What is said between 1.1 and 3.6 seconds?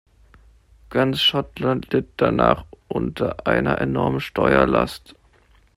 Schottland litt danach unter